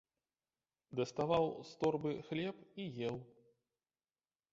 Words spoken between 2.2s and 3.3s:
хлеб і еў.